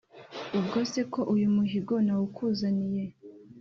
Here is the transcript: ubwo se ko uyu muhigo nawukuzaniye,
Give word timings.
ubwo 0.59 0.77
se 0.91 1.01
ko 1.13 1.21
uyu 1.33 1.47
muhigo 1.55 1.95
nawukuzaniye, 2.05 3.03